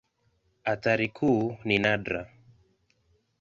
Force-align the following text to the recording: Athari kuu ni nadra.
Athari 0.63 1.07
kuu 1.17 1.57
ni 1.63 1.77
nadra. 1.83 2.21